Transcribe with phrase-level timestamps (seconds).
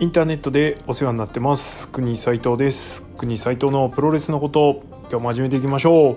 [0.00, 1.88] インターネットでお世話になってます。
[1.88, 6.16] 国斉藤です国斉藤のプロレスのこと今日も始めていきましょう、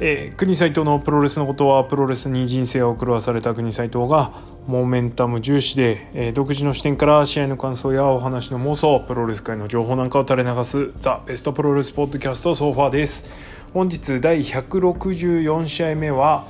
[0.00, 4.32] えー、国斉藤のプロレスのことはプロレスに人生を狂わされた国斉藤が
[4.66, 13.28] モメンタム重視で、えー、独自の視点から試合の感想やお話の妄想プロレス界の情報なんかを垂れ流すザ・ベストプロレスポッドキャストソファーです。
[13.74, 16.46] 本日第164試合目は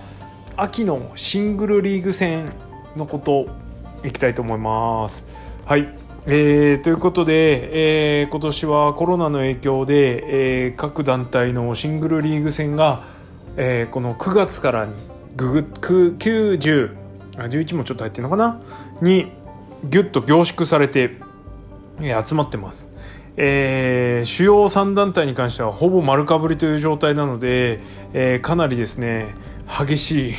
[0.57, 2.53] 秋のシングルリーグ戦
[2.95, 3.49] のこと
[4.07, 5.25] いきたいと思います。
[5.67, 6.08] はい。
[6.31, 13.03] えー、ということで、えー、今年はコロナの影響で、えー、各団体のシングルリーグ戦が、
[13.57, 14.93] えー、この9月からに
[15.37, 16.95] ぐぐ90
[17.39, 18.61] あ11もちょっと入ってるのかな？
[19.01, 19.33] に
[19.85, 21.17] ぎゅっと凝縮されて、
[22.03, 22.91] えー、集まってます。
[23.39, 27.81] えー、主要3団体に関してはほぼ丸かぶりという状態なので、
[28.13, 29.35] えー、かなりですね
[29.67, 30.35] 激しい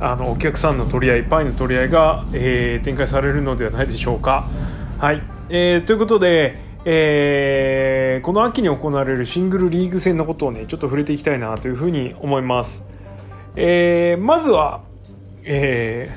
[0.00, 4.48] あのお客さんの取り合いパイの取り合いが、えー、展開されるのではないでしょうか。
[4.98, 12.82] はい、えー、ということで、えー、この秋に行われるシングルリーグ戦のことをねちょっと触れていきたいなというふうに思います、
[13.56, 14.80] えー、まずは、
[15.44, 16.10] え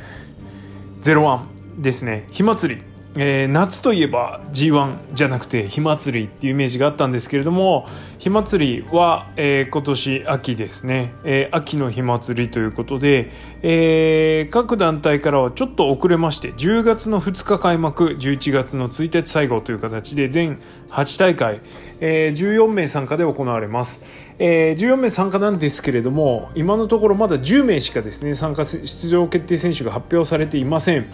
[1.02, 2.26] ー、01ですね。
[2.32, 2.89] 火祭り。
[3.22, 7.86] えー、夏といえば G1 じゃなくて火祭りっていうイメージがあったんですけれども
[8.18, 13.30] 火祭りは、えー、今年秋ですね、えー、秋の火祭りということで、
[13.62, 20.58] え、各団体からはちょっと遅れまして10月の2日開幕11月の1日最後という形で全
[20.90, 21.60] 8大会、
[22.00, 24.02] えー、14名参加で行われます、
[24.38, 31.12] えー、14名参加なんですけれども今のところまだ10名しかですね参加出場決定選手が発表されていません。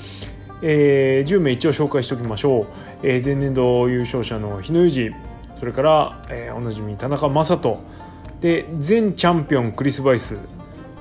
[0.61, 2.67] えー、10名一応紹介しておきましょう、
[3.03, 5.15] えー、前年度優勝者の日野裕二。
[5.55, 7.79] それから、えー、おなじみ田中将人。
[8.41, 10.37] で前チャンピオンクリス・バイス、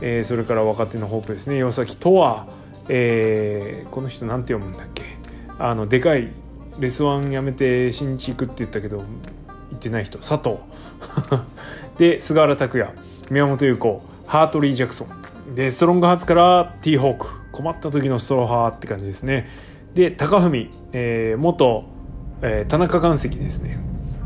[0.00, 1.58] えー、それから若手のホープですね。
[1.58, 2.46] 岩崎とは、
[2.88, 5.02] えー、この人なんて読むんだっけ。
[5.58, 6.30] あのでかい
[6.78, 9.04] レスワンやめて新日行くって言ったけど行
[9.76, 10.18] ってない人。
[10.18, 10.56] 佐藤。
[11.98, 12.90] で菅原拓也。
[13.30, 14.02] 宮本優子。
[14.26, 15.54] ハートリー・ジャクソン。
[15.54, 17.43] でストロングハーツからティーホーク。
[17.54, 19.48] 困った時のストローハーって感じですね。
[19.94, 21.84] で高文、えー、元、
[22.42, 23.78] えー、田中岩石ですね。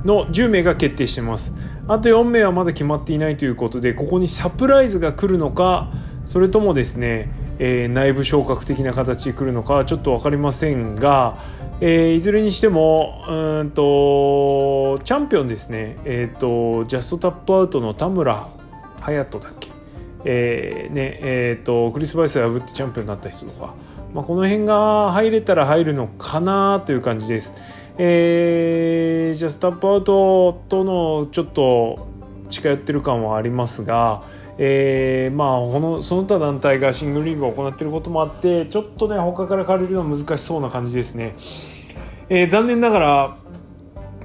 [0.04, 1.54] の10名が決定してます。
[1.88, 5.90] あと4名はまだ決まっていないということでここにサプライズが来るのか
[6.26, 11.38] それともですね、えー、内部昇格的な形で来るのかちょっと分かりませんが、
[11.80, 18.48] えー、いずれにしてもうんとチャンピオンですね、えーと、ジャストタップアウトの田村
[19.00, 19.67] 隼人だっけ
[20.24, 23.74] えーねえーと、クリス・バイスを破ってチャンピオンになった人とか、
[24.12, 27.52] まあ、この辺が入れたら入るのかなという感じです。
[27.98, 32.06] えー、じゃあスタップアウトとのちょっと
[32.48, 34.22] 近寄ってる感はありますが、
[34.56, 41.34] えー、まあこのその他団体がシングルリーグを行っていることもあってちょっとね他から借りるのは難しそうな感じですね、
[42.28, 43.36] えー、残念ながら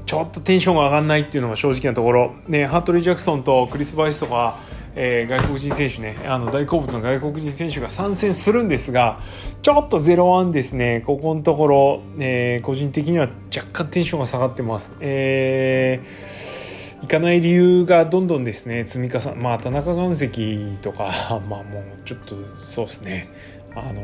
[0.06, 4.60] ちょっとテンションが上がらないっていうのが正直なところ、ね、ハートリー・ジャクソンとクリス・バイスとか
[4.96, 9.20] えー、外国人選手ねあの大好物の外国人選手が参戦するんですが
[9.62, 14.96] ちょっと0-1ですねここのところ、えー、個人的には若干テンションが下がってます。
[15.00, 21.12] えー、行かない理由がどんどんですね積み重ねまあ田中岩石とか
[21.50, 23.30] まあもうちょっとそうですね
[23.76, 24.02] あの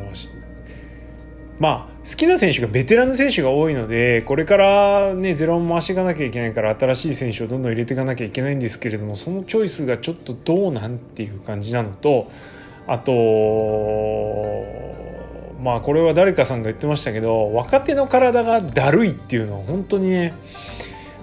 [1.60, 12.32] まあ、好きな選手がベテランの選手が多いのでこれからねゼロを回していかなきゃいけないから新しい選手をどんどん入れていかなきゃいけないんですけれどもそのチョイスがちょっとどうなんっていう感じなのと
[12.88, 13.12] あと
[15.62, 20.34] まあこれは誰かさんが言ってましたけど若手の体がだるいっていうのは本当にね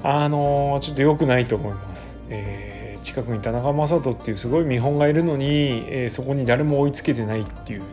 [0.03, 2.21] あのちょっと良くないと思います。
[2.29, 7.87] えー、近くに田中将人っていうすごい見本がいるのに、えー、そこに誰も追いつけてないっていうね、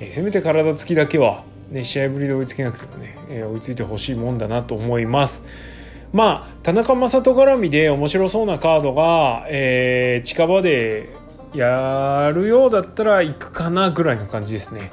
[0.00, 5.44] えー、せめて体つきだけはね、試合ぶりで追いつけなくてもね、えー、追いついてほしいもんだなと思います。
[6.12, 11.08] まあ、田中将人絡みで面白そうなカードが、えー、近場で
[11.54, 14.90] やるようだったら行くかなぐらいの感じですね。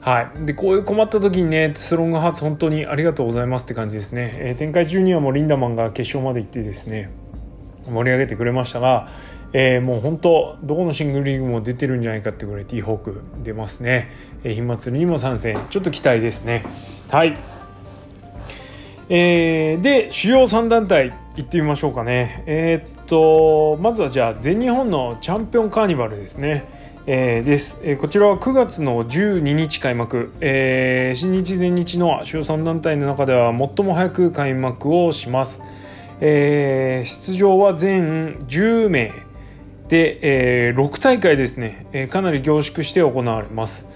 [0.00, 7.10] はい、でこういう困った時にねスロングハーツ本当にありがとうございますって感じですね、えー、展開中にはもうリンダマンが決勝まで行ってですね
[7.88, 9.08] 盛り上げてくれましたが、
[9.58, 14.10] えー、もう本当どこのシングルリーグも出てるんじゃないかってぐらいティーホーク出ますね、
[14.44, 15.58] え、火祭りにも参戦。
[15.70, 16.62] ちょっと期待ですね。
[17.08, 17.38] はい。
[19.08, 22.44] えー、で主要3団体いってみましょうかね。
[22.46, 26.68] えー、っとまずはじゃあ全日本のチャンピオンカーニバルですね。
[27.06, 35.62] えー、です、えー、こちらは9月の12日開幕、えー、新日全日の主要3団体の中では最も早く開幕をします、
[36.20, 39.25] えー、出場は全10名。
[39.88, 43.86] で、えー、6大会ですね、えー、かなり凝縮して行われます、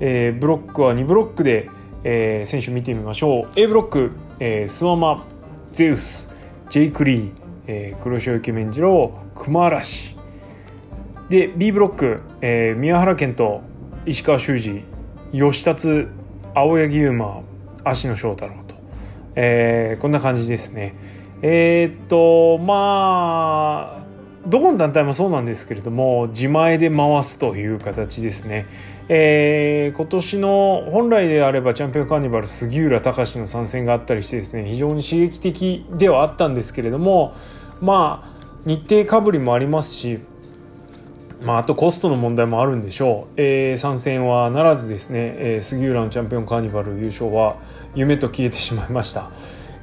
[0.00, 1.68] えー、ブロックは2ブロックで、
[2.02, 3.50] えー、選手見てみましょう。
[3.56, 5.24] A ブロックえー、スワマ
[5.72, 6.34] ゼウス
[6.68, 7.32] ジェイク・リー、
[7.68, 10.16] えー、黒潮イケメン次郎熊嵐。
[11.28, 13.62] で B ブロック、えー、宮原健人
[14.06, 14.82] 石川修司
[15.32, 16.08] 吉達
[16.54, 17.42] 青柳優馬
[17.84, 18.74] 芦野翔太郎と、
[19.36, 20.94] えー、こんな感じですね。
[21.42, 24.03] えー、っとまあ
[24.46, 28.66] どこの団体もそうなんですけれども自前で回すという形ですね、
[29.08, 37.34] えー、今年の本来であればチャンピオンカーニバル杉浦隆の参戦があったりしてですね非常に刺激的ではあったんですけれども
[37.80, 38.34] まあ
[38.66, 40.20] 日程かぶりもありますし
[41.42, 47.56] まあ、あとコストの問題もあるんでしょう、えー、参戦はならずですね、えー、杉浦のチャンピオンカーニバル優勝は
[47.94, 49.30] 夢と消えてしまいました、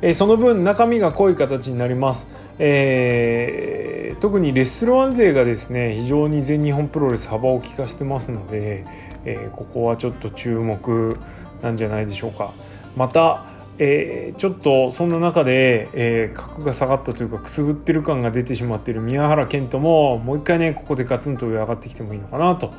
[0.02, 2.28] え、その分中身が濃い形になります、
[2.60, 8.86] えー、特にレスルワン勢がですね非常に全日本プロレス幅を利かせてますので、
[9.26, 11.18] えー、ここはちょっと注目
[11.62, 12.54] なんじゃないでしょうか。
[12.96, 13.46] また
[13.84, 22.74] えー、ちょっとそんな中で、え、格が下がったというかくすぐってる感が出てしまっている宮原健人ももう一回ねここでガツンと上上がってきてもいいのかなと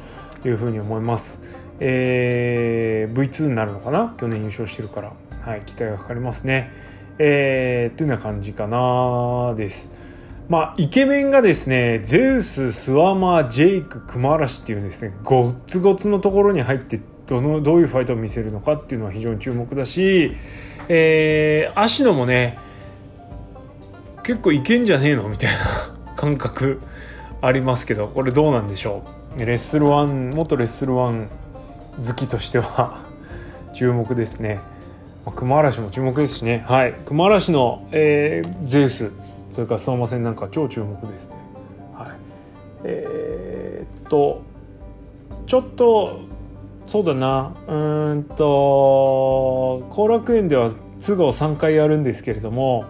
[0.44, 1.42] いうふうに思います、
[1.80, 4.14] え、V2 になるのかな？
[4.16, 5.12] 去年優勝してるから。
[5.40, 6.70] はい期待がかかりますね。
[7.18, 9.92] えー、っていうな感じかなです。
[10.48, 20.34] まあ、イケメンがですねゼウススワマジェイク熊嵐っていうですねゴッツゴツのところに入ってどのどういうファイトを見せるのかっていうのは非常に注目だし
[20.88, 22.58] えー、芦野もね
[24.24, 26.80] 結構いけんじゃねえのみたいな感覚
[27.40, 29.04] ありますけどこれどうなんでしょ
[29.36, 29.44] う？
[29.46, 31.28] レッスル1元レッスル1
[32.06, 33.04] 好きとしては
[33.72, 34.60] 注目ですね、
[35.24, 36.64] まあ、熊嵐も注目ですしね。
[36.66, 36.94] はい。
[37.06, 39.12] 熊嵐の、えー、ゼウス
[39.52, 41.36] それから相馬戦なんか超注目ですね。
[41.94, 42.10] はい。
[42.84, 44.42] えー、っと
[45.46, 46.20] ちょっと
[46.86, 47.54] そうだな。
[47.68, 50.72] うんと後楽園では
[51.04, 52.84] 都合3回やるんですけれども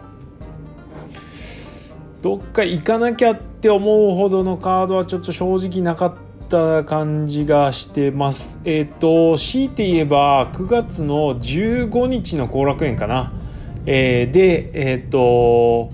[2.23, 8.61] どっか行かなきゃって思うほどのカードはちょっと正直なかったた感じがしてます。
[8.67, 13.33] えっ、ー、と強いて言えば9月の15日の後楽園かな。
[13.87, 15.91] えー、でえっ、ー、と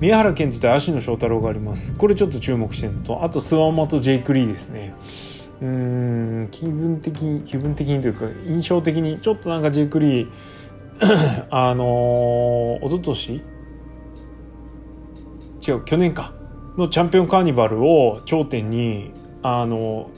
[0.00, 1.94] 宮原健人と芦野翔太郎があります。
[1.94, 4.94] これちょっと注目してるのとあとスワンマとジェイク・リーですね。
[5.60, 10.28] うん気分的に気分的にというか印象的にちょっとなんかジェイク・リー
[11.50, 13.42] あの一昨年？
[15.68, 16.32] 違う去年か
[16.78, 19.12] のチャンピオンカーニバルを頂点に
[19.46, 20.10] あの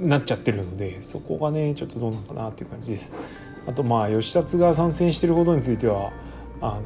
[0.00, 3.12] なっちゃってるのでそこがねちょっとどうなのかなっていう感じです。
[3.66, 6.12] あとまあ吉達が参戦してることについては
[6.60, 6.82] あの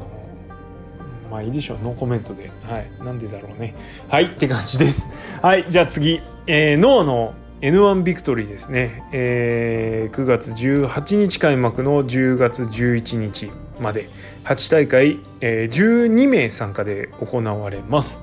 [1.31, 1.79] まあいいでしょう。
[1.83, 2.51] ノーコメントで。
[2.65, 2.91] はい。
[3.03, 3.75] なんでだろうね。
[4.09, 4.27] はい。
[4.27, 5.09] って感じです。
[5.41, 5.67] はい。
[5.69, 13.51] じゃあ次、えー、ノアの N1 ビクトリーですね、えー、9月18日開幕の10月11日
[13.81, 14.11] まで。
[14.47, 18.23] 8大会、えー、12名参加で行われます、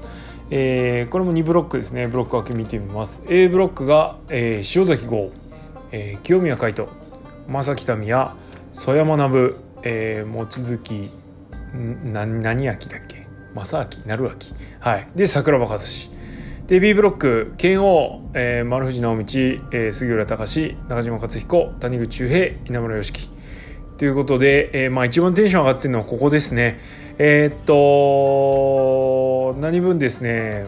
[0.55, 2.07] えー、これも2ブロックですね。
[2.07, 3.25] ブロック分け見てみます。
[3.27, 5.31] A ブロックが、えー、塩崎豪、
[5.91, 6.89] えー、清宮海斗
[7.47, 8.31] 正木民也。
[8.71, 11.09] 曽山学、えー、望月。
[12.03, 13.25] 何何明だっけ？
[13.55, 14.29] 正明成明。
[14.79, 15.07] はい。
[15.15, 16.11] で桜庭和志。
[16.67, 17.53] で B ブロック。
[17.57, 20.77] 剣王、えー、丸藤直道、えー、杉浦隆。
[20.87, 21.73] 中島克彦。
[21.79, 22.45] 谷口周平。
[22.67, 23.27] 稲村良樹。
[23.97, 26.79] ということで、えー、まあ、一番テンション上がってるのはここですね。
[27.17, 27.73] えー、っと
[29.59, 30.65] 何分ですね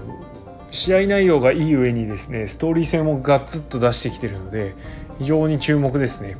[0.71, 4.75] 試合内容がいい上にですねストーリー性もガッツッと出してきてるので
[5.19, 6.37] 非常に注目ですね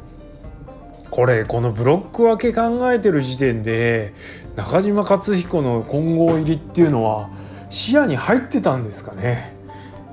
[1.10, 4.14] これこのブロック分け考えてる時点で
[4.56, 7.30] 中島克彦の混合入りっていうのは
[7.70, 9.56] 視野に入ってたんですかね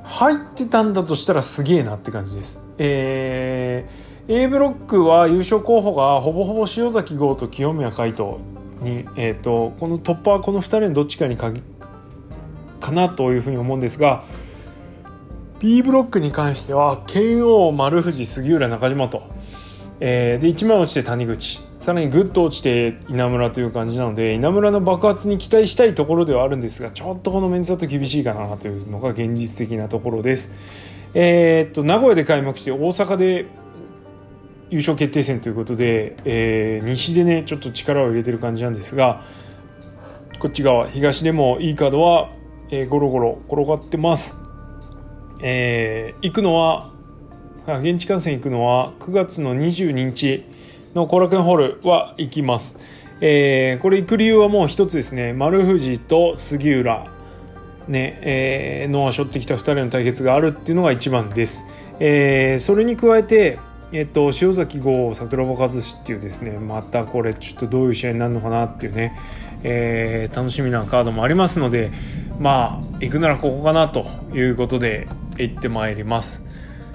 [0.05, 2.61] 入ってたんだとしたらすげえなって感じです。
[2.77, 8.37] えー、A ブロックは優勝候補がほぼほぼ塩崎豪と清宮海斗
[8.81, 11.53] に、えーと、この突破はこの2人のどっちかにか
[12.83, 14.25] かなというふうに思うんですが
[15.61, 19.23] B ブロックに関しては剣王丸藤杉浦中島と、
[20.01, 30.53] えー、で1枚落ちて谷口さらにぐっと落ちて稲村という感じなので稲村の爆発に期待したいところではあるんですがちょっとこのメンツだと厳しいかなというのが現実的なところです。
[31.15, 33.47] えー、っと名古屋で開幕して大阪で
[34.71, 39.25] 優勝決定戦ということで、えー、西でねちょっと力を入れてる感じなんですが
[40.39, 42.31] こっち側東でもいいカードは、
[42.73, 44.35] えー、ゴロゴロ転がってます。
[45.43, 46.91] えー、行くのは
[47.67, 50.45] 現地観戦行くのは9月の22日
[50.95, 52.79] の後楽園ホールは行きます。
[53.21, 55.35] えー、これ行く理由はもう一つですね。
[55.35, 57.07] 丸藤と杉浦、
[57.89, 61.67] ね、えー、ノア背負ってきた2人の対決があるっていうのが一番です。
[62.01, 63.59] えー、それに加えて、
[63.93, 69.21] えっと、塩崎豪桜庭和志っていうですねまたこれちょっとどういう試合になるのかなっていうね、
[69.63, 71.93] えー、楽しみなカードもありますので
[72.43, 75.09] まあ行くならここかなということで
[75.39, 76.45] 行ってまいります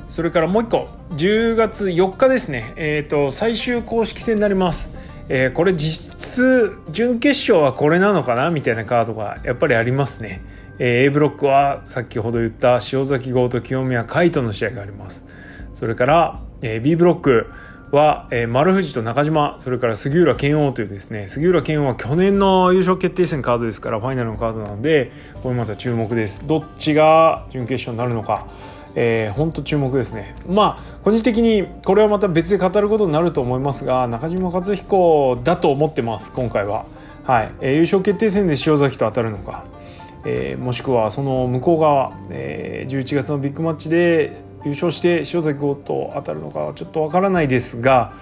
[0.09, 4.95] それからもう一個10月4日ですねえっ、ー、と最終公式戦になります
[5.29, 10.41] えー、これ実質準決勝はこれなのかなみたいなカードがやっぱりありますね。
[10.79, 15.25] えー、A ブロックは先ほど言った塩崎豪と清宮海斗の試合があります。
[15.73, 17.51] それから、えー、B ブロック
[17.91, 26.45] は、えー、丸藤と中島、それから杉浦健王というですね、杉浦健王は去年の優勝決定戦カードですから、ファイナルのカードなので、これまた注目です。
[26.45, 28.47] どっちが準決勝になるのか。
[28.99, 30.35] えー、本当注目ですね。
[30.47, 36.87] まあ個人的にこれはまた別で語ることになると思いますが中島克彦だと思ってます今回は。
[37.23, 39.65] はい、えー、優勝決定戦で塩崎と当たるのか、
[40.25, 48.13] えー、もしくはその向こう側、えー、11月のビッグマッチで優勝して塩崎豪と当たるのかはちょっとわからないですが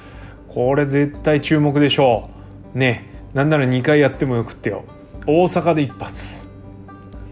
[0.50, 2.30] これ絶対注目でしょ
[2.74, 2.78] う。
[2.78, 4.86] ねなんなら2回やってもよくってよ。
[5.28, 6.48] 大阪で一発。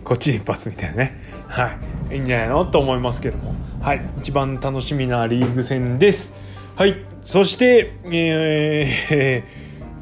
[0.04, 1.22] こっちで一発みたいなね。
[1.48, 1.78] は
[2.12, 2.16] い。
[2.16, 3.56] いいんじゃないのと思いますけども。
[3.82, 4.02] はい。
[4.20, 6.34] 一番楽しみなリーグ戦です。
[6.76, 6.98] はい。
[7.24, 9.44] そしてえ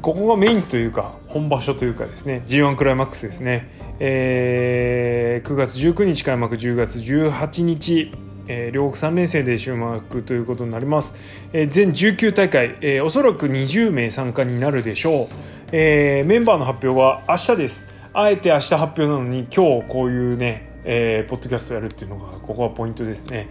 [0.02, 2.42] ここがメインというか本場所というかですね。
[2.46, 3.68] G1 クライマックスですね。
[4.00, 8.10] えー、9月19日開幕10月18日。
[8.52, 11.14] えー、両国3連戦で終幕ということになります、
[11.52, 15.28] えー、全19大会、えー、おそらく20名参加になるでしょう、
[15.72, 23.48] えー、メンバーの発表は明日ですあえて明日発表なのに今日こういうねえー、ポッドキャストやるっていうのがここはポイントですね。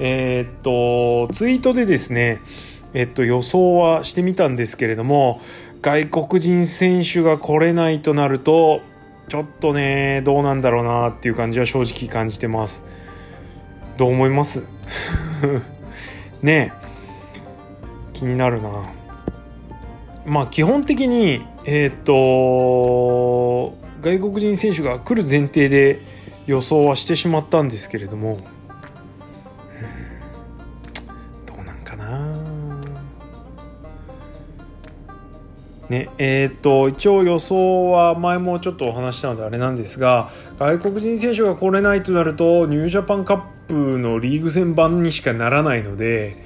[0.00, 2.40] えー、っとツイートでですね、
[2.94, 5.40] えっと、予想はしてみたんですけれども
[5.82, 8.80] 外国人選手が来れないとなると
[9.28, 12.84] ちょっとねどうなんだろうなっていう感じは正直感じてます。
[13.96, 14.62] どう思います？
[16.42, 16.72] ね
[18.12, 18.68] 気になるな。
[20.26, 26.00] まあ基本的にえー、っと外国人選手が来る前提で
[26.46, 28.38] 予想はしてしまったんですけれども、
[35.88, 46.42] ねえー、っと一応予想は前もちょっとお話したのであれなんですが外国人選手が来れないとなるとニュージャパンカップのリーグ戦版にしかならないので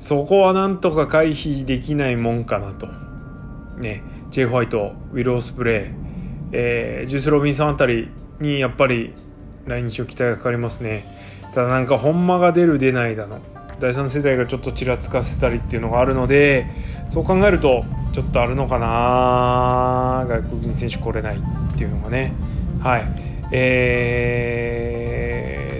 [0.00, 2.88] そこはなんとか回避できないもんかなと。
[3.80, 4.46] ね、J.
[4.46, 5.94] ホワイトウィル・オスプレイ、
[6.52, 8.10] えー、ジュース・ロビンさんあたり
[8.40, 9.14] にやっぱり
[9.66, 11.04] 来日を期待がかかりますね
[11.54, 13.40] ただなんか本間が出る出ないだの
[13.78, 16.66] 第3世代がちょっとちらつかせたりっていうのがあるので
[17.08, 21.40] そう考えるとちょっとあるのかな外国人選手来れないっ
[21.76, 22.32] ていうのがね。
[22.82, 23.04] はい。
[23.52, 24.60] え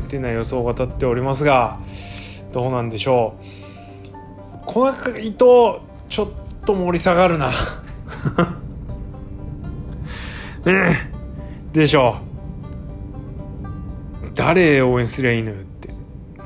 [0.02, 1.78] ー、ってな予想が立っておりますが
[2.52, 3.34] どうなんでしょ
[4.62, 4.66] う。
[4.66, 6.28] 来ないとちょっ
[6.64, 7.50] と盛り下がるな。
[10.64, 11.10] ね
[11.72, 12.18] でしょ
[14.22, 14.30] う。
[14.34, 15.90] 誰応援すりゃいいのよって。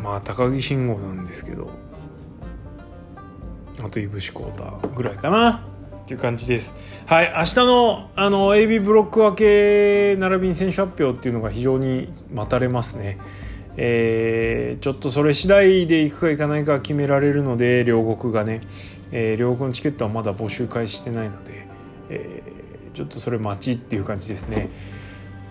[0.02, 1.68] まあ高木慎吾なんですけど。
[3.84, 5.73] あといぶしこうたぐらいかな。
[6.04, 6.74] っていう感じです。
[7.06, 13.18] はい明日のあの AB ブロック分け並びに選手発表っていうのが非常に待たれますね。
[13.76, 18.60] えー、ちょっとそれ次第で行くか行かないか決められるので両国がね、
[19.10, 21.66] えー、両国のチケットはまだ募集開始してないので、
[22.10, 24.68] えー、ちょっとそれ待ちっていう感じですね。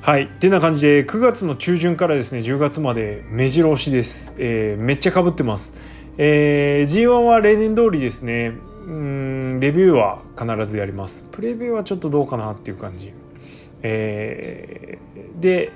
[0.02, 5.74] はいてな感じで9月の中旬からですね10月まで目白押しです、えー、めっちゃかぶってます、
[6.18, 8.52] えー、G1 は例年通りですね
[8.86, 11.24] うんレビューは必ずやります。
[11.32, 13.14] プレビューはちょっとどうかなっていう感じ、
[13.82, 15.72] えー、で、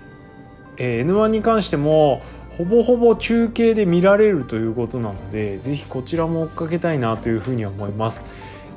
[0.78, 2.22] えー、N1 に関しても
[2.58, 8.26] ほぼほぼ中継で見られるということなのでぜひこちらも追っかけたいなというふうに思います。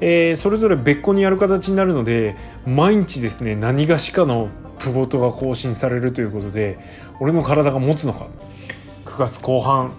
[0.02, 2.34] えー、それぞれ別個にやる形になるので
[2.66, 6.78] 毎日ですね何がしかのプボトが更新されるということで
[7.20, 8.28] 俺の体が持つのか。
[9.04, 9.92] 9月後半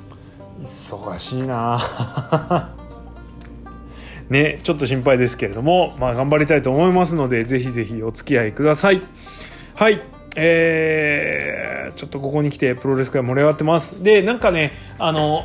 [0.62, 2.76] 忙しいな。
[4.32, 9.02] ねちょっと心配ですけれどもまあ頑張りたいと思いますのでぜひぜひお付き合いください。
[9.76, 10.02] はい。
[10.38, 14.02] えー、ちょっとここに来てプロレス界盛り上がってます。
[14.02, 15.44] でなんかねあの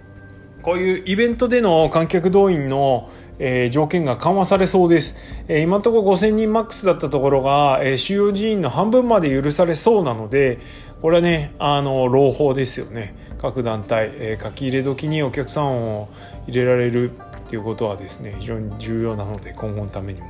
[0.62, 5.16] こういうイベントでの観客動員のえー、条件が緩和されそうです、
[5.48, 10.60] えー、今のところ5000人マックスだったところが、えー、収容人員の半分まで許されそうなので
[11.02, 13.14] これはねあの朗報ですよね。
[13.38, 16.08] 各団体、えー、書き入れ時にお客さんを
[16.46, 17.12] 入れられる。
[17.54, 20.26] ていうことはですね非常に重要なので今後のためにも、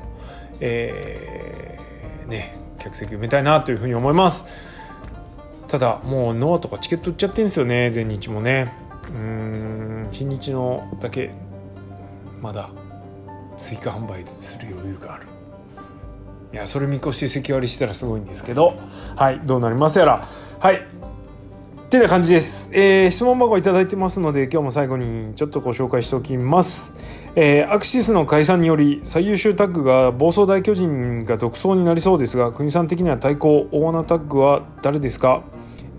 [0.60, 4.44] えー、ね客席埋めたいなというふうに思います。
[5.68, 8.74] ただもうノアとかチケット売っちゃってるんですよね全日もね。
[9.08, 11.30] うん新日のだけ
[12.42, 12.68] まだ
[13.56, 15.26] 追加販売する余裕がある。
[16.52, 18.76] いやそれ見越して席割りしたらすごいんですけど
[19.16, 20.28] はいどうなりますやら。
[20.60, 20.86] はい。
[21.94, 26.92] てな感じです、えー、質問箱いただいてますので今日も最後にちょっとご紹介しておきます。
[27.36, 35.44] えー、アクシスの解散により最優秀タッグが暴走大巨人が独走になりそうですが国さん的には対抗大穴タッグは誰ですか、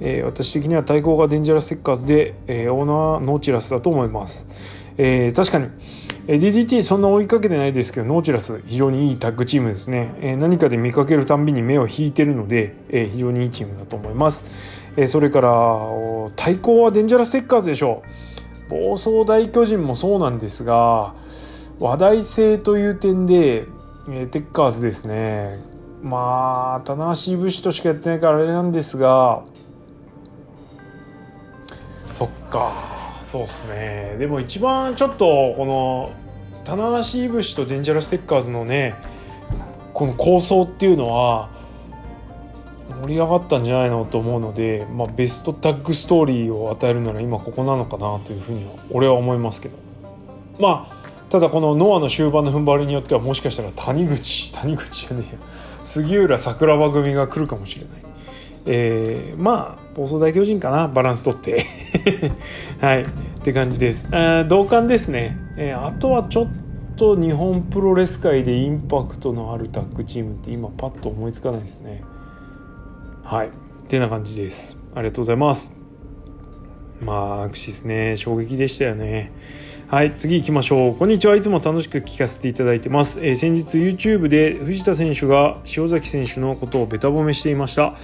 [0.02, 4.50] えー、私的には対抗がデンジャラステッカーズで、えー、オーナーノーチラスだと思います、
[4.98, 5.70] えー、確かに。
[6.28, 14.44] DDT そんな追いかけてないですけどノーチラス非常にいいタッグチームですね、え、何かで見かけるたんびに目を引いてるので、え、非常にいいチームだと思います、
[14.98, 15.52] えー、それから
[16.36, 18.04] 対抗はデンジャラステッカーズでしょ
[18.70, 18.70] う。
[18.70, 21.14] 暴走大巨人もそうなんですが
[21.80, 23.68] 話題性という点で、
[24.10, 25.60] えー、テッカーズですね。
[26.02, 29.44] まあ棚橋いぶしとしかやってないからあれなんですが
[32.10, 32.72] そっか
[33.24, 34.16] そうっすね。
[34.20, 36.12] でも一番ちょっとこの
[36.64, 38.96] 棚橋いぶしとデンジャラステッカーズのね
[39.94, 41.50] この構想っていうのは
[42.90, 49.78] 盛り上がったんじゃないのと思うので、まあ、ベストタッグストーリーを与えるなら今ここなのかなというふうには俺は思いますけど。
[50.60, 50.96] まあ
[51.30, 55.40] ただこのノアの終盤の踏ん張りによってはもしかしたら谷口谷口じゃねえよ
[55.84, 57.90] 杉浦桜庭組が来るかもしれない。
[58.68, 61.66] えー、まあ暴走大巨人かなバランス取って。
[62.82, 63.04] はい。
[63.04, 63.06] っ
[63.44, 64.08] て感じです。
[64.48, 66.48] 同感ですね、えー、あとはちょっ
[66.98, 72.02] と日本プロレス界でインパクトのあるタッグチームって今パッと思いつかないですね。
[73.26, 73.48] はい。
[73.48, 73.52] っ
[73.88, 74.78] てな感じです。
[74.94, 75.74] ありがとうございます。
[77.02, 79.32] まあアクシスね衝撃でしたよね。
[79.88, 80.96] はい次行きましょう。
[80.96, 81.36] こんにちは。
[81.36, 87.96] いつも楽しく聞かせていただいてます、えー、先日 YouTube で藤田選手が塩崎選手のことをべた褒めしていました、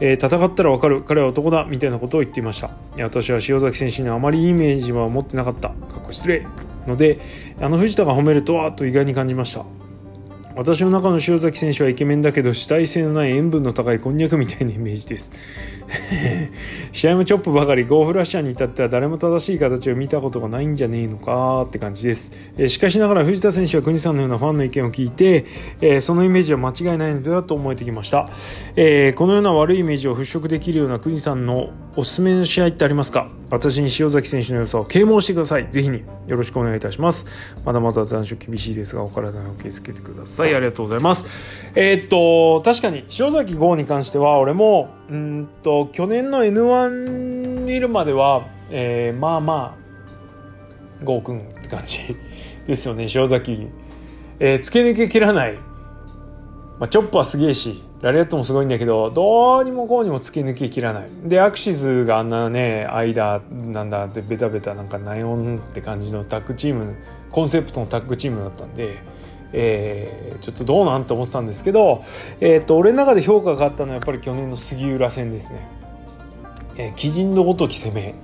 [0.00, 2.70] えー、戦ったらわかる彼は男だみたいなことを言っていました。
[2.98, 5.70] 私は塩崎選手にあまりいいイメージは持ってなかった。
[5.70, 6.46] かっこ失礼。
[6.86, 7.20] ので
[7.60, 9.64] あの藤田が褒めるとはと意外に感じました。
[10.58, 15.30] 私の中の塩崎選手はイケメンだけど主体性のない塩分の高いこんにゃくみたいなイメージです。
[16.92, 25.46] 試合もチョップばかりゴーフラッシャーに至っては誰も正しい形を見たことがないんじゃねえのかって感じです、えしかしながら藤田選手は国さんのようなファンの意見を聞いて、
[25.80, 28.28] えそのイメージは間違いないのではと思えてきました、
[28.76, 33.30] えこのような悪いイメージを払拭できるような国さんのおすすめの試合ってありますか？
[33.50, 35.68] 私に塩崎選手の良さを啓蒙してください。
[35.70, 37.26] ぜひによろしくお願いいたします。
[37.64, 40.54] まだまだ残暑厳しいですがお体にお気をつけてください。
[40.54, 41.24] ありがとうございます。
[41.74, 49.76] えー、っと確かに塩崎豪に関しては俺もうんと去年の N1 見るまでは、えー、まあま
[51.00, 51.98] あゴーくんって感じ
[52.66, 53.68] ですよね塩崎、
[54.40, 57.82] えー、付け抜け切らない、まあ、チョップはすげえし。
[58.00, 66.94] ラリアットもすごいんだけどどうにもこうにも突き抜け切らないでアクシズがあんなね間なんだってベタベタなんかナヨンって感じのタッグチーム
[67.30, 68.98] コンセプトのタッグチームだったんで、
[69.52, 72.04] えー、ちょっとどうなんて思ってたんですけど、
[72.40, 75.68] えーと、俺の中で評価があったのはやっぱり去年の杉浦戦ですね。
[76.76, 78.14] えー、鬼人のごとき攻め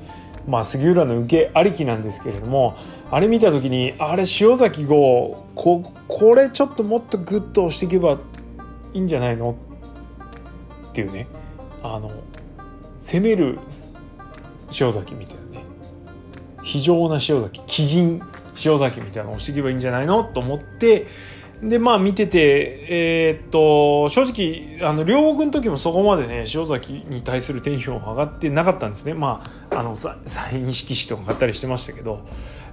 [0.47, 2.77] まあ、杉浦の受けありきなんですけれども
[3.11, 8.19] あれ見た時にあれ塩崎号ここれちょっともっとグッと押していけば
[8.93, 9.57] いいんじゃないの
[10.95, 11.27] っていうね
[11.83, 12.13] あの
[13.01, 13.59] 攻める
[14.79, 15.65] 塩崎みたいなね
[16.63, 18.23] 非常な塩崎鬼人
[18.65, 21.09] 塩崎みたいなのをしていけばいいんじゃないのと思って
[21.61, 24.23] でまあ見ててえー、っと正
[24.79, 29.15] 直あの両国の時もそこまでね塩崎に対するテンション上がってなかったんですね。
[29.15, 30.17] まああのサ
[30.53, 32.21] イン色紙とか買ったりしてましたけど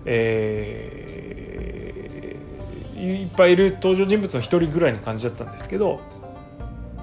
[0.06, 6.00] えー、いっぱいいる登場人物の一人ぐらいの感じだったんですけど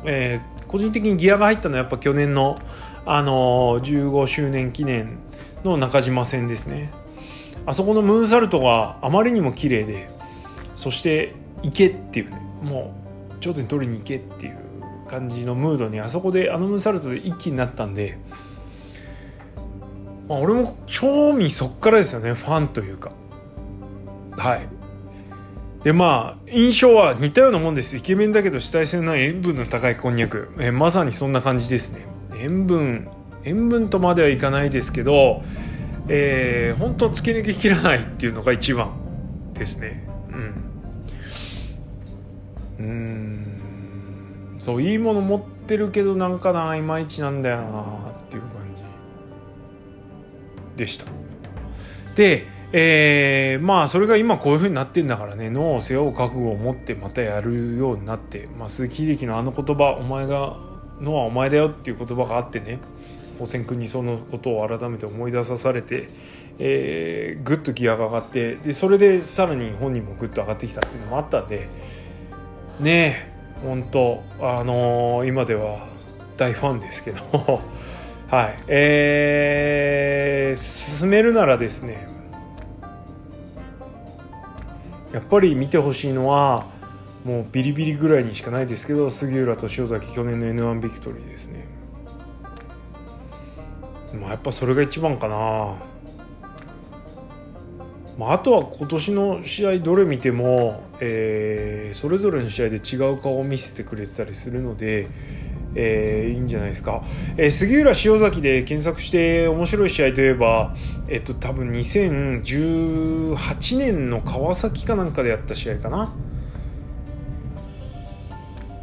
[0.05, 2.59] えー、個人的にギアが入ったのはやっぱ去年の、
[3.07, 5.19] あのー、15周年記念
[5.65, 6.93] の中島戦ですね。
[7.67, 10.09] あそこのムーンサルトがあまりにも綺麗で
[10.75, 12.95] そして行けっていうねも
[13.31, 14.57] う頂点取りに行けっていう
[15.07, 18.19] 感じのムードにあそこであのムーンサルトで一気になったんで、
[20.29, 23.13] まあ、俺も興味そっからですよねファンというか。
[24.37, 24.78] はい。
[25.85, 27.97] でまあ印象は似たようなもんです。
[27.97, 32.01] イケメンだけど主体性のない塩分の高いこんにゃく、えまさにそんな感じですね。
[32.41, 33.09] 塩分
[33.45, 35.43] 塩分とまではいかないですけど
[36.09, 38.93] えー、本当突き抜けきらないっていうのが一番
[39.53, 40.09] ですね。
[42.79, 42.87] うん。
[42.87, 44.57] うん。
[44.59, 47.83] そういいもの持ってるけどなんかないまいちなんだよな
[48.27, 48.83] っていう感じ
[50.77, 51.05] でした。
[52.15, 55.49] でえー、まあそれが今こういう風になってんだからね。
[55.51, 60.59] 脳を背負う覚悟を持ってまたやるようになって、まあ、鈴木秀樹のあの言葉「お前が
[61.01, 62.79] 脳はお前だよ」っていう言葉があってね。
[63.39, 66.09] 保線君にそのことを改めて思い出さされて、
[66.59, 71.69] えー、ぐっとギアが上がってでそれでさらに本人もぐっと上がってきたっていうのもあったんで
[72.81, 75.87] ねえ本当あのー、今では
[76.37, 77.61] 大ファンですけど。
[78.31, 78.57] はい。
[78.69, 82.08] えー、進めるならですね
[85.13, 86.67] やっぱり見てほしいのは
[87.25, 91.67] もうビリビリぐらいにしかないですけど杉浦と塩崎去年の n 1ビクトリーですね。
[94.15, 95.77] まあやっぱそれが一番かな。
[98.19, 105.07] まあ、あとは今年の試合どれ見ても、えー、それぞれの試合で違う顔を見せてくれてたりするので、
[105.75, 107.03] えー、いいんじゃないですか、
[107.37, 110.75] えー、杉浦塩崎で検索して面白い試合といえば、
[111.09, 116.13] えっと、多分2018年の川崎かなんかでやった試合かな。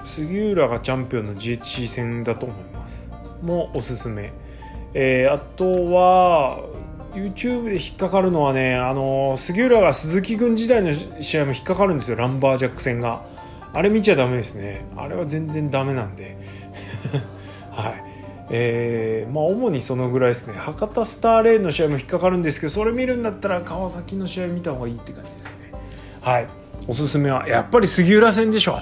[0.03, 3.09] 杉浦がチャンピオンの GHC 戦だと思います。
[3.41, 4.31] もおすすめ、
[4.93, 6.59] えー、あとは
[7.13, 12.17] YouTube で引っかかるのはねあの杉浦が鈴木軍時代の試合も引っかかるんですよ。
[12.17, 13.25] ランバージャック戦が。
[13.73, 14.85] あれ見ちゃダメですね。
[14.95, 16.37] あれは全然ダメなんで。
[17.71, 18.03] はい。
[18.49, 20.53] えー、まあ主にそのぐらいですね。
[20.53, 25.71] 博多スターレーンの試合も引っかかるんですけどそれ見るんだったら川崎の試合見た方がいいって感じですね。
[26.21, 26.47] はい。
[26.87, 28.79] おすすめはやっぱり杉浦戦でしょ。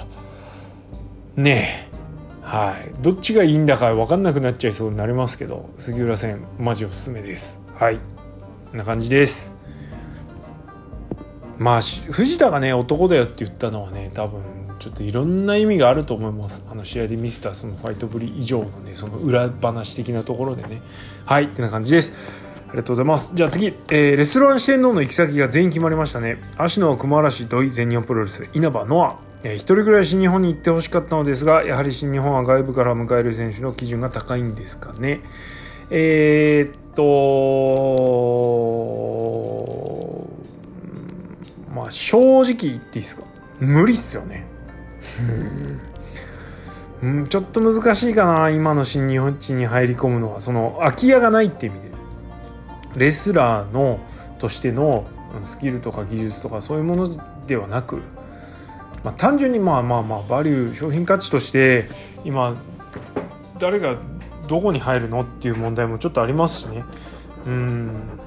[1.36, 1.94] うねえ。
[2.46, 3.02] はい。
[3.02, 7.62] どっちがいいんだか分かんなくなっちゃいそうになりますけど杉浦戦マジおすすめです。
[7.74, 7.96] はい。
[8.70, 9.54] こんな感じです。
[11.58, 14.42] まあ藤田がね男だよって言ったのはね多分
[14.84, 16.62] ちょっといろんな意味があると思います。
[16.70, 20.82] あの試合で見せたそのファイトぶり以上のねその裏話的なところでね。
[21.24, 22.12] はいってな感じです。
[22.68, 23.30] ありがとうございます。
[23.32, 26.36] じゃあ次、えー、レストラン四天王の行き先が全員決まりましたね。
[26.58, 28.46] 芦野熊嵐土井全日本プロレス。
[28.52, 29.16] 稲葉ノア。
[29.42, 35.22] えー、一人ぐらい新日本に行ってほしかったのですがやはり新日本は外部から迎える選手の基準が高いんですかね。
[35.88, 37.04] えー、っと
[41.74, 43.22] まあ正直言っていいですか。
[43.60, 44.52] 無理っすよね。
[47.02, 50.40] うん、ちょっと難しいかな今の新日本地に入り込むのは。
[50.40, 51.92] その空き家がないって意味で。
[52.96, 54.00] レスラーの
[54.38, 55.04] としての
[55.44, 57.96] スキルとか技術とかそういうものではなく、
[59.02, 61.88] まあ、単純にまあまあまあバリュー商品価値として
[62.24, 62.56] 今
[63.58, 63.96] 誰が
[64.48, 66.84] どこに入るのっていう問題もちょっとありますしね。
[67.46, 68.20] うん。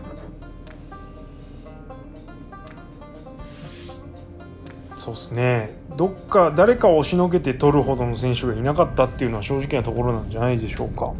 [4.98, 5.78] そうですね。
[5.98, 11.14] どっか誰かを押しのけて取るほどの選手がいなかったっていうのは正直なところなんじゃないでしょうか。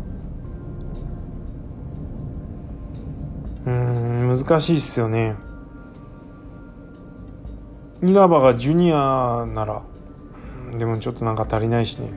[3.66, 5.36] うん難しいっすよね。
[8.04, 9.82] 稲葉がジュニアなら
[10.78, 12.12] でもちょっとなんか足りないしね。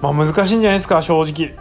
[0.00, 1.56] まあ難しいんじゃないですか正直。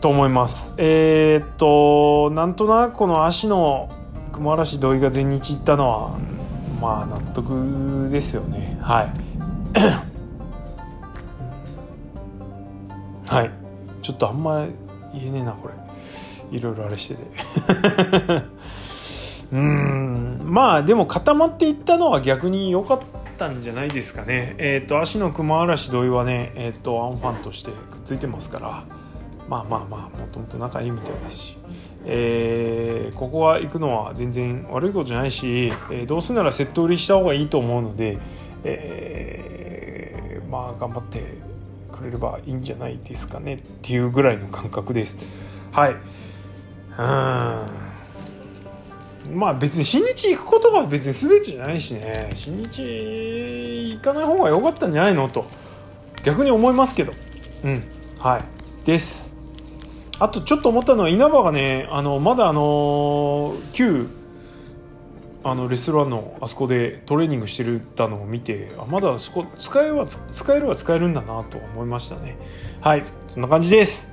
[0.00, 0.72] と思います。
[0.76, 3.90] えー、っとなんとなくこの足の
[4.32, 6.18] 熊嵐土井が全日行ったのは
[6.80, 8.78] まあ納得ですよね。
[8.80, 9.12] はい。
[13.28, 13.50] はい。
[14.02, 14.66] ちょっとあんま
[15.12, 15.74] 言えねえなこれ。
[16.56, 17.22] いろいろあれしてて。
[19.52, 20.40] うん。
[20.44, 23.00] まあでも固まっていったのは逆に良かっ
[23.36, 24.54] たんじゃないですかね。
[24.58, 28.84] えっ、ー、と足の熊嵐土井はねえっ、ー、とアンファンとしてくっついてますから。
[29.48, 31.56] まあまあまあもともと仲いいみたいですし
[32.08, 38.18] えー、ここは行くのは全然悪いことじゃないし、えー、どうせならセット売りした方がいいと思うので、
[38.64, 41.24] えー、まあ頑張って
[41.90, 45.18] くれればいいんじゃないですかねっていうぐらいの感覚です。
[45.72, 45.96] はい。
[46.98, 47.02] う
[49.32, 49.38] ん。
[49.38, 52.30] まあ別に新日行くことが別に全てじゃないしね。
[52.34, 52.82] 新日
[53.94, 55.44] 行かない方が良かったんじゃないのと
[56.22, 57.12] 逆に思いますけど。
[57.64, 57.82] うん。
[58.18, 58.44] はい。
[58.86, 59.35] です。
[60.18, 64.08] あとちょっと思ったのは稲葉がねあのまだあの旧
[65.44, 72.36] あのレストランのあそこでトレーニングしてるたのを見てあまだそこ使えは使えるは使えるんだなと思いましたね。
[72.80, 73.04] はい。
[73.28, 74.08] そんな感じです。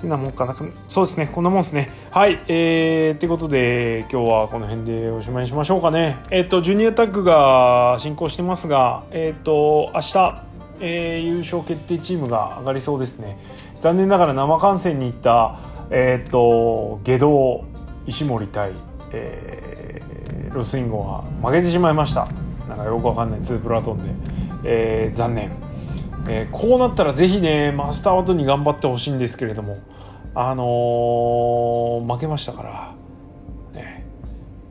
[0.00, 1.26] てなもんかなそうですね。
[1.26, 1.90] こんなもんですね。
[2.10, 2.42] はい。
[2.48, 6.16] えー、ってことで今日はこの辺でおしまいしましょうかね。
[6.30, 10.42] えっ、ー、とジュニアタッグが進行してますがえっ、ー、と明日、
[10.80, 13.38] えー、優勝決定チームが上がりそうですね。
[13.86, 17.64] 残念ながら生観戦に行った、えーと、下道
[18.08, 18.72] 石森対、
[19.12, 22.26] えー、ロスインゴは負けてしまいました。
[22.68, 24.10] なんかよくわかんない2プラトンで、
[24.64, 25.52] えー、残念、
[26.28, 29.78] えー、こうなったらぜひねマスターワトに頑張ってほしいんですけれども
[30.34, 32.92] あのー、負けましたから、
[33.80, 34.04] ね、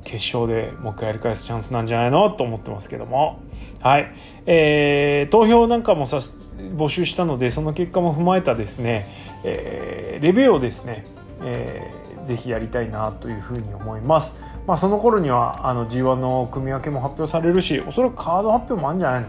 [0.04, 2.30] 決勝でもう一回やり返すチャンスなんじゃないの？
[2.32, 3.40] と思ってますけども。
[3.86, 4.12] はい。
[4.48, 9.08] えー、投票なんかもさ募集したので、その結果も踏まえたですね、
[9.44, 11.06] えー、レビューをですね、
[11.44, 14.40] えー、ぜひやりたいなというふうに思います。
[14.66, 19.28] まあ、その頃にはあの G1 の組み分けも発表されるしおそらくカード発表もあるんじゃないの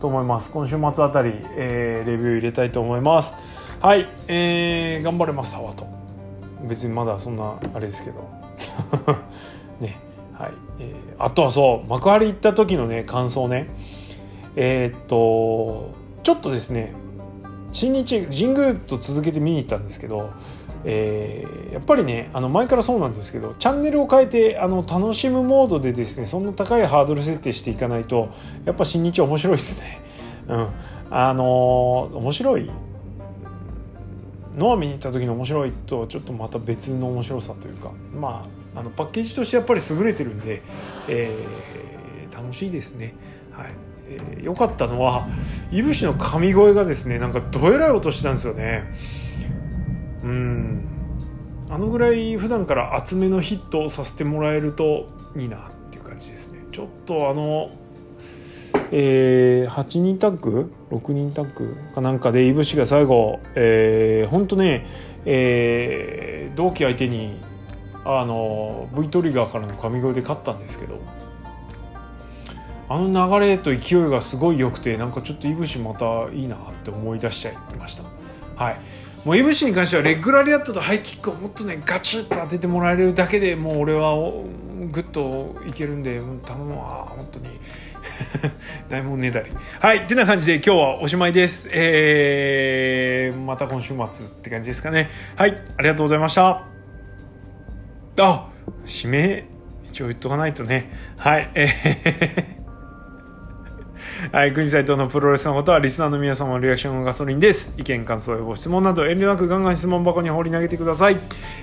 [0.00, 0.50] と思います。
[0.50, 3.34] 今週末あたり、えー、レビュー入れたいと思います。
[3.80, 5.86] はい、えー、頑張れますハワと
[6.62, 8.26] 別にまだそんなあれですけど。
[10.40, 13.68] はい、えー、あとはそう幕張行った時のね感想ね。
[14.56, 16.94] えー、っとちょっとですね
[17.72, 20.30] 新日神宮と続けて見に行ったんですけど
[20.84, 28.30] えー、やっぱりねあの前からそうなんですけどチャンネルを変えてあの楽しむモードでですねそんな高いハードル設定していかないと
[28.64, 30.00] やっぱ新日面白いですね。
[30.48, 30.68] うん、
[31.10, 32.70] あのー、面白い？
[34.56, 40.62] のア見に行った時の面白いとちょっとまた別の面白さというかまああのパッケージとしてやっぱり優れてるんで、
[41.08, 43.14] えー、楽しいですね。
[43.52, 43.66] はい。
[44.12, 45.28] えー、よかったのは
[45.70, 48.84] いぶしの神声がですねなんかどえらい音したんですよね。
[50.24, 50.84] うん。
[51.68, 56.58] あのぐらい普段から厚めのヒットをさせてもらえるといいなっていう感じですね。
[56.72, 57.70] ちょっとあの
[58.92, 61.76] えー、8人タッグ？6人タッグ？
[61.94, 64.86] かなんかでいぶしが最後、えー、ほんとね、
[65.24, 67.40] えー、同期相手に
[68.04, 71.00] あの V トリガーからの神声で勝ったんですけど
[72.88, 78.02] あの流れと勢いがすごい良くてなんかちょっといぶしまたいいなって思い出しちゃいました。
[78.56, 78.76] はい。
[79.24, 84.14] もういぶしに関してはレッグラリアットとハイキックをもっとねガチッと当ててもらえるだけでもう俺は
[84.90, 87.48] グッといけるんで頼むわ本当に。
[88.90, 89.52] 大門ねだり。
[89.78, 89.98] はい。
[89.98, 91.68] ってな感じで今日はおしまいです。
[91.70, 95.10] えー、また今週末って感じですかね。
[95.36, 95.62] はい。
[95.76, 96.79] ありがとうございました。
[98.18, 98.48] あ
[98.86, 99.46] 指名
[99.86, 102.60] 一応言っとかないとねはいえー
[104.32, 107.72] はい、国斎藤のプロレスのことはリスナーの皆様のリアクションのガソリンです。
[107.78, 111.18] 意見、感想、ご質問など遠慮なくガンガン質問箱に放り投げてください。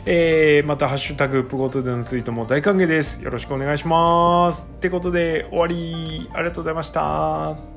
[0.06, 3.24] えー、また、ハッシュタグ、プゴトでのツイートも大歓迎です。
[3.24, 4.68] よろしくお願いします。
[4.76, 6.30] ってことで、終わり。
[6.34, 7.77] ありがとうございました。